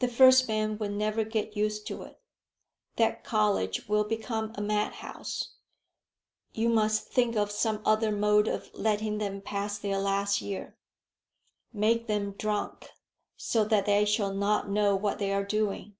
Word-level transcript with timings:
"The 0.00 0.08
first 0.08 0.48
man 0.48 0.76
will 0.76 0.90
never 0.90 1.22
get 1.22 1.56
used 1.56 1.86
to 1.86 2.02
it. 2.02 2.20
That 2.96 3.22
college 3.22 3.88
will 3.88 4.02
become 4.02 4.50
a 4.56 4.60
madhouse. 4.60 5.52
You 6.52 6.68
must 6.68 7.06
think 7.06 7.36
of 7.36 7.52
some 7.52 7.80
other 7.84 8.10
mode 8.10 8.48
of 8.48 8.74
letting 8.74 9.18
them 9.18 9.40
pass 9.40 9.78
their 9.78 9.98
last 9.98 10.40
year. 10.40 10.76
Make 11.72 12.08
them 12.08 12.32
drunk, 12.32 12.90
so 13.36 13.64
that 13.66 13.86
they 13.86 14.04
shall 14.04 14.34
not 14.34 14.68
know 14.68 14.96
what 14.96 15.20
they 15.20 15.32
are 15.32 15.44
doing. 15.44 15.94